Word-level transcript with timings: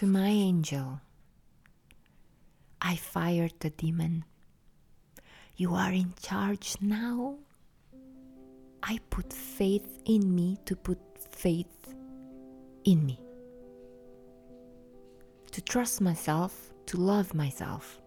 To 0.00 0.06
my 0.06 0.28
angel, 0.28 0.98
I 2.80 2.96
fired 2.96 3.52
the 3.60 3.68
demon. 3.68 4.24
You 5.56 5.74
are 5.74 5.92
in 5.92 6.14
charge 6.22 6.78
now. 6.80 7.36
I 8.82 8.98
put 9.10 9.30
faith 9.30 10.00
in 10.06 10.34
me 10.34 10.56
to 10.64 10.74
put 10.74 10.98
faith 11.18 11.94
in 12.84 13.04
me. 13.04 13.20
To 15.52 15.60
trust 15.60 16.00
myself, 16.00 16.72
to 16.86 16.96
love 16.96 17.34
myself. 17.34 18.00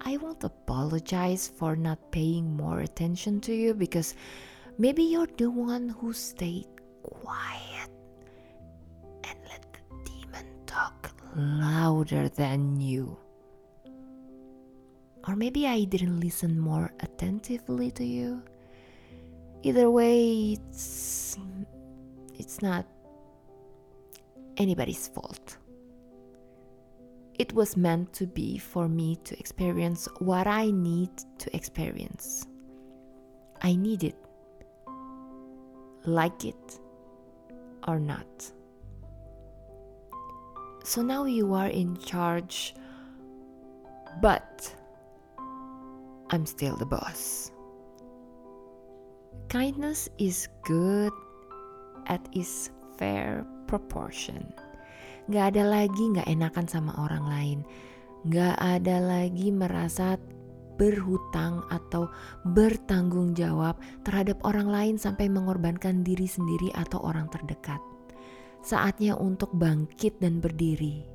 I 0.00 0.16
won't 0.16 0.44
apologize 0.44 1.46
for 1.46 1.76
not 1.76 2.10
paying 2.10 2.56
more 2.56 2.80
attention 2.80 3.42
to 3.42 3.54
you 3.54 3.74
because 3.74 4.14
maybe 4.78 5.02
you're 5.02 5.28
the 5.36 5.50
one 5.50 5.90
who 5.90 6.14
stayed 6.14 6.68
quiet 7.02 7.75
louder 11.36 12.28
than 12.28 12.80
you. 12.80 13.16
Or 15.28 15.36
maybe 15.36 15.66
I 15.66 15.84
didn't 15.84 16.20
listen 16.20 16.58
more 16.58 16.92
attentively 17.00 17.90
to 17.92 18.04
you. 18.04 18.42
Either 19.62 19.90
way, 19.90 20.52
it's 20.52 21.36
it's 22.38 22.62
not 22.62 22.86
anybody's 24.56 25.08
fault. 25.08 25.58
It 27.38 27.52
was 27.52 27.76
meant 27.76 28.12
to 28.14 28.26
be 28.26 28.56
for 28.56 28.88
me 28.88 29.16
to 29.24 29.38
experience 29.38 30.08
what 30.20 30.46
I 30.46 30.70
need 30.70 31.10
to 31.38 31.54
experience. 31.54 32.46
I 33.60 33.74
need 33.76 34.04
it. 34.04 34.16
Like 36.06 36.44
it 36.44 36.78
or 37.86 37.98
not. 37.98 38.52
So 40.86 41.02
now 41.02 41.26
you 41.26 41.50
are 41.58 41.66
in 41.66 41.98
charge, 41.98 42.70
but 44.22 44.70
I'm 46.30 46.46
still 46.46 46.78
the 46.78 46.86
boss. 46.86 47.50
Kindness 49.50 50.06
is 50.22 50.46
good 50.62 51.10
at 52.06 52.22
its 52.30 52.70
fair 53.02 53.42
proportion. 53.66 54.46
Gak 55.26 55.58
ada 55.58 55.66
lagi 55.66 56.06
gak 56.14 56.30
enakan 56.30 56.70
sama 56.70 56.94
orang 57.02 57.26
lain. 57.26 57.58
Gak 58.30 58.54
ada 58.54 59.02
lagi 59.02 59.50
merasa 59.50 60.14
berhutang 60.78 61.66
atau 61.66 62.14
bertanggung 62.46 63.34
jawab 63.34 63.74
terhadap 64.06 64.38
orang 64.46 64.70
lain 64.70 64.94
sampai 65.02 65.26
mengorbankan 65.26 66.06
diri 66.06 66.30
sendiri 66.30 66.70
atau 66.78 67.02
orang 67.02 67.26
terdekat. 67.26 67.82
Saatnya 68.66 69.14
untuk 69.14 69.54
bangkit 69.54 70.18
dan 70.18 70.42
berdiri. 70.42 71.06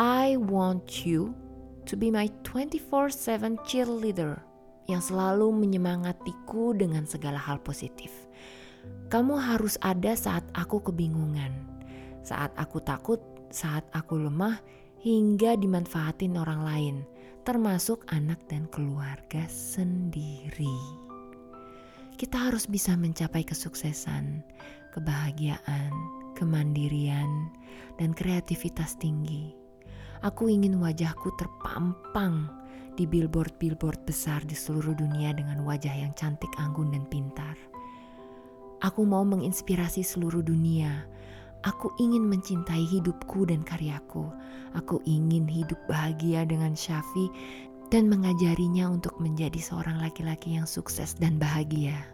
I 0.00 0.40
want 0.40 1.04
you 1.04 1.36
to 1.84 1.92
be 1.92 2.08
my 2.08 2.32
24/7 2.40 3.60
cheerleader 3.68 4.40
yang 4.88 5.04
selalu 5.04 5.52
menyemangatiku 5.52 6.72
dengan 6.72 7.04
segala 7.04 7.36
hal 7.36 7.60
positif. 7.60 8.08
Kamu 9.12 9.36
harus 9.36 9.76
ada 9.84 10.16
saat 10.16 10.44
aku 10.56 10.80
kebingungan, 10.88 11.52
saat 12.24 12.56
aku 12.56 12.80
takut, 12.80 13.20
saat 13.52 13.84
aku 13.92 14.16
lemah, 14.16 14.56
hingga 15.04 15.60
dimanfaatin 15.60 16.40
orang 16.40 16.64
lain, 16.64 16.96
termasuk 17.44 18.08
anak 18.08 18.40
dan 18.48 18.64
keluarga 18.72 19.44
sendiri. 19.52 20.80
Kita 22.16 22.48
harus 22.48 22.64
bisa 22.64 22.96
mencapai 22.96 23.44
kesuksesan, 23.44 24.40
kebahagiaan, 24.96 25.92
kemandirian, 26.34 27.48
dan 27.98 28.10
kreativitas 28.12 28.98
tinggi. 28.98 29.54
Aku 30.24 30.48
ingin 30.48 30.80
wajahku 30.80 31.30
terpampang 31.36 32.48
di 32.94 33.04
billboard-billboard 33.04 34.06
besar 34.06 34.40
di 34.46 34.54
seluruh 34.54 34.94
dunia 34.94 35.34
dengan 35.34 35.66
wajah 35.66 35.92
yang 35.92 36.14
cantik, 36.14 36.50
anggun, 36.56 36.94
dan 36.94 37.04
pintar. 37.10 37.58
Aku 38.80 39.02
mau 39.02 39.26
menginspirasi 39.26 40.04
seluruh 40.04 40.44
dunia. 40.44 41.08
Aku 41.64 41.88
ingin 41.96 42.28
mencintai 42.28 42.84
hidupku 42.84 43.48
dan 43.48 43.64
karyaku. 43.64 44.28
Aku 44.76 45.00
ingin 45.08 45.48
hidup 45.48 45.80
bahagia 45.88 46.44
dengan 46.44 46.76
Syafi 46.76 47.32
dan 47.88 48.12
mengajarinya 48.12 48.92
untuk 48.92 49.16
menjadi 49.16 49.56
seorang 49.60 50.00
laki-laki 50.00 50.56
yang 50.60 50.68
sukses 50.68 51.16
dan 51.16 51.40
bahagia. 51.40 52.13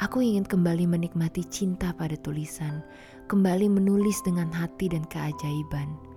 Aku 0.00 0.24
ingin 0.24 0.48
kembali 0.48 0.88
menikmati 0.88 1.44
cinta 1.44 1.92
pada 1.92 2.16
tulisan, 2.16 2.80
kembali 3.28 3.68
menulis 3.68 4.24
dengan 4.24 4.48
hati 4.48 4.88
dan 4.88 5.04
keajaiban 5.04 6.10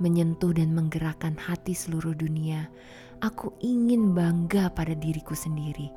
menyentuh 0.00 0.56
dan 0.56 0.72
menggerakkan 0.72 1.36
hati 1.36 1.76
seluruh 1.76 2.16
dunia. 2.16 2.66
Aku 3.20 3.52
ingin 3.60 4.16
bangga 4.16 4.72
pada 4.72 4.96
diriku 4.96 5.36
sendiri. 5.36 5.92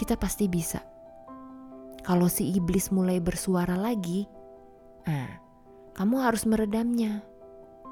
Kita 0.00 0.16
pasti 0.16 0.48
bisa. 0.48 0.80
Kalau 2.00 2.32
si 2.32 2.56
iblis 2.56 2.88
mulai 2.88 3.20
bersuara 3.20 3.76
lagi, 3.76 4.24
nah, 5.04 5.28
kamu 5.94 6.16
harus 6.24 6.48
meredamnya. 6.48 7.20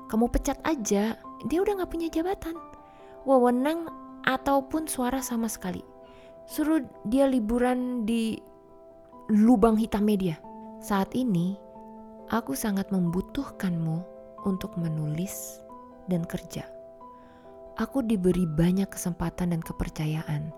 Kamu 0.08 0.32
pecat 0.32 0.56
aja, 0.64 1.20
dia 1.48 1.58
udah 1.60 1.84
gak 1.84 1.92
punya 1.92 2.08
jabatan, 2.08 2.56
wewenang 3.28 3.88
ataupun 4.24 4.88
suara 4.88 5.20
sama 5.20 5.48
sekali. 5.48 5.84
Suruh 6.44 6.80
dia 7.08 7.24
liburan 7.24 8.04
di 8.04 8.36
lubang 9.32 9.80
hitam 9.80 10.04
media. 10.04 10.36
Saat 10.84 11.16
ini, 11.16 11.56
aku 12.28 12.52
sangat 12.52 12.92
membutuhkanmu 12.92 14.04
untuk 14.44 14.76
menulis 14.76 15.64
dan 16.12 16.28
kerja. 16.28 16.68
Aku 17.80 18.04
diberi 18.04 18.44
banyak 18.44 18.86
kesempatan 18.92 19.56
dan 19.56 19.64
kepercayaan. 19.64 20.52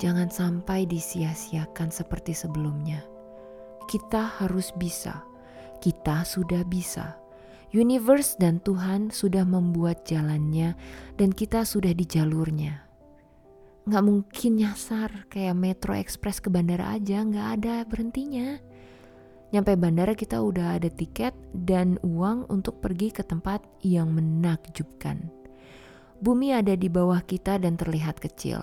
Jangan 0.00 0.32
sampai 0.32 0.88
disia-siakan 0.88 1.92
seperti 1.92 2.32
sebelumnya. 2.32 3.04
Kita 3.84 4.40
harus 4.40 4.72
bisa. 4.72 5.20
Kita 5.84 6.24
sudah 6.24 6.64
bisa. 6.64 7.20
Universe 7.76 8.40
dan 8.40 8.64
Tuhan 8.64 9.12
sudah 9.12 9.44
membuat 9.44 10.08
jalannya 10.08 10.72
dan 11.20 11.36
kita 11.36 11.68
sudah 11.68 11.92
di 11.92 12.08
jalurnya. 12.08 12.85
Nggak 13.86 14.02
mungkin 14.02 14.52
nyasar 14.58 15.30
kayak 15.30 15.54
Metro 15.54 15.94
Express 15.94 16.42
ke 16.42 16.50
bandara 16.50 16.98
aja, 16.98 17.22
nggak 17.22 17.48
ada 17.62 17.74
berhentinya. 17.86 18.58
Nyampe 19.54 19.78
bandara 19.78 20.18
kita 20.18 20.42
udah 20.42 20.74
ada 20.74 20.90
tiket 20.90 21.30
dan 21.54 21.94
uang 22.02 22.50
untuk 22.50 22.82
pergi 22.82 23.14
ke 23.14 23.22
tempat 23.22 23.62
yang 23.86 24.10
menakjubkan. 24.10 25.30
Bumi 26.18 26.50
ada 26.50 26.74
di 26.74 26.90
bawah 26.90 27.22
kita 27.22 27.62
dan 27.62 27.78
terlihat 27.78 28.18
kecil. 28.18 28.58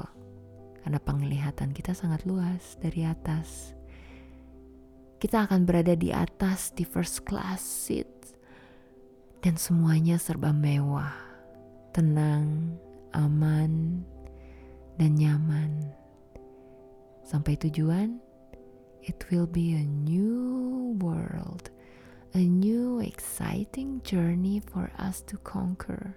Karena 0.84 1.00
penglihatan 1.00 1.72
kita 1.72 1.96
sangat 1.96 2.28
luas 2.28 2.76
dari 2.84 3.08
atas. 3.08 3.72
Kita 5.24 5.48
akan 5.48 5.64
berada 5.64 5.96
di 5.96 6.12
atas 6.12 6.76
di 6.76 6.84
first 6.84 7.24
class 7.24 7.64
seat. 7.64 8.12
Dan 9.40 9.56
semuanya 9.56 10.20
serba 10.20 10.52
mewah, 10.52 11.16
tenang, 11.96 12.76
aman, 13.16 13.83
dan 14.98 15.18
nyaman. 15.18 15.90
Sampai 17.24 17.58
tujuan, 17.58 18.20
it 19.02 19.26
will 19.32 19.48
be 19.48 19.74
a 19.74 19.86
new 19.86 20.96
world, 21.00 21.72
a 22.34 22.44
new 22.44 23.00
exciting 23.00 24.02
journey 24.04 24.60
for 24.60 24.92
us 25.00 25.22
to 25.28 25.38
conquer, 25.42 26.16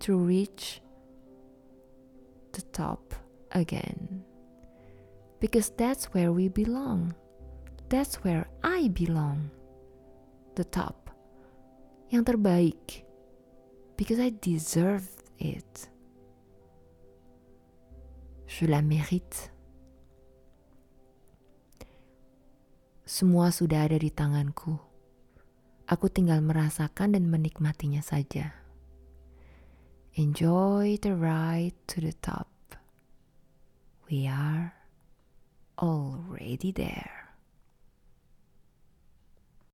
to 0.00 0.16
reach 0.16 0.82
the 2.52 2.62
top 2.72 3.14
again. 3.52 4.24
Because 5.40 5.70
that's 5.74 6.14
where 6.14 6.32
we 6.32 6.48
belong. 6.48 7.14
That's 7.88 8.22
where 8.24 8.46
I 8.62 8.88
belong. 8.88 9.50
The 10.54 10.64
top. 10.64 11.10
Yang 12.08 12.24
terbaik. 12.24 13.04
Because 13.96 14.20
I 14.20 14.32
deserve 14.32 15.08
it. 15.38 15.88
Je 18.52 18.68
la 18.68 18.84
mérite. 18.84 19.48
Semua 23.08 23.48
sudah 23.48 23.88
ada 23.88 23.96
di 23.96 24.12
tanganku. 24.12 24.76
Aku 25.88 26.12
tinggal 26.12 26.44
merasakan 26.44 27.16
dan 27.16 27.32
menikmatinya 27.32 28.04
saja. 28.04 28.52
Enjoy 30.20 31.00
the 31.00 31.16
ride 31.16 31.72
to 31.88 32.04
the 32.04 32.12
top. 32.20 32.76
We 34.12 34.28
are 34.28 34.76
already 35.80 36.76
there. 36.76 37.21